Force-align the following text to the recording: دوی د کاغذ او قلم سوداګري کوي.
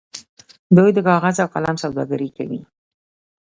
دوی 0.75 0.89
د 0.93 0.99
کاغذ 1.07 1.35
او 1.43 1.47
قلم 1.55 1.75
سوداګري 1.83 2.29
کوي. 2.37 2.59